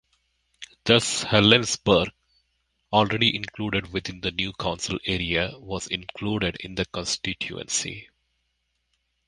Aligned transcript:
Thus 0.83 1.25
Helensburgh, 1.25 2.11
already 2.91 3.35
included 3.35 3.93
within 3.93 4.19
the 4.21 4.31
new 4.31 4.51
council 4.51 4.97
area, 5.05 5.51
was 5.59 5.85
included 5.85 6.57
in 6.61 6.73
the 6.73 6.85
constituency. 6.85 8.09